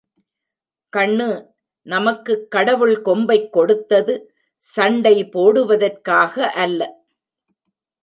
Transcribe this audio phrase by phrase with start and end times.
[0.97, 1.45] கண்ணு,
[1.81, 4.33] நமக்குக் கடவுள் கொம்பைக் கொடுத்தது
[4.57, 6.49] சண்டை போடுவதற்காக
[6.49, 7.05] அல்ல.